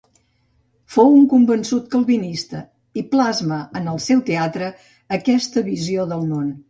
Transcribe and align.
Fou 0.93 1.11
un 1.17 1.27
convençut 1.33 1.91
calvinista 1.91 2.61
i 3.01 3.03
plasma 3.11 3.59
en 3.81 3.93
el 3.93 4.01
seu 4.07 4.25
teatre 4.31 4.71
aquesta 5.19 5.65
visió 5.73 6.09
del 6.15 6.27
món. 6.33 6.51